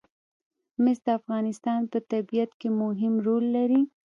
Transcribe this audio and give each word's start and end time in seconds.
مس 0.83 0.99
د 1.05 1.07
افغانستان 1.19 1.79
په 1.91 1.97
طبیعت 2.11 2.51
کې 2.59 2.69
مهم 2.81 3.13
رول 3.27 3.43
لري. 3.57 3.81